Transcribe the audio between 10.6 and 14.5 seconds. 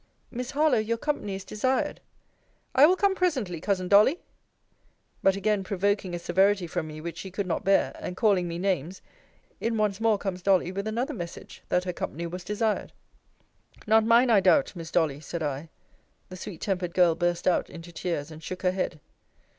with another message, that her company was desired. Not mine, I